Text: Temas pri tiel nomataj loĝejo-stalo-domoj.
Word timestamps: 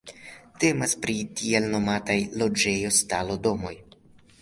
Temas 0.63 0.95
pri 1.03 1.15
tiel 1.41 1.69
nomataj 1.75 2.17
loĝejo-stalo-domoj. 2.43 3.77